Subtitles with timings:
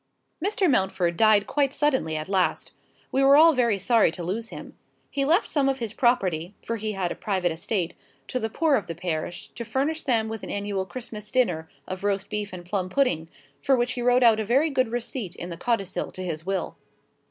[0.43, 0.67] Mr.
[0.67, 2.71] Mountford died quite suddenly at last.
[3.11, 4.75] We were all very sorry to lose him.
[5.11, 7.93] He left some of his property (for he had a private estate)
[8.29, 12.03] to the poor of the parish, to furnish them with an annual Christmas dinner of
[12.03, 13.27] roast beef and plum pudding,
[13.61, 16.77] for which he wrote out a very good receipt in the codicil to his will.